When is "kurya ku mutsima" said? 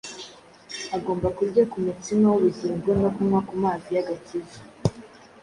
1.37-2.25